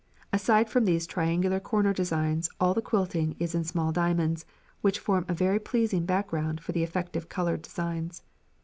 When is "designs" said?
1.93-2.49, 7.61-8.23